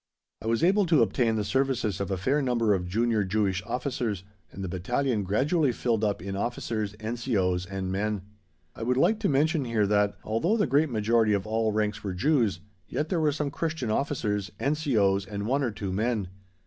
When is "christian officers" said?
13.51-14.49